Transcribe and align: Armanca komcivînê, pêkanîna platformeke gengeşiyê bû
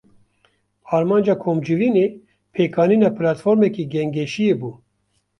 Armanca 0.95 1.33
komcivînê, 1.43 2.07
pêkanîna 2.53 3.09
platformeke 3.17 3.83
gengeşiyê 3.93 4.55
bû 4.59 4.71